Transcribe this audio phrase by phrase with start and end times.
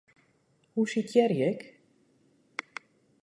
[0.73, 1.61] Hoe sitearje ik?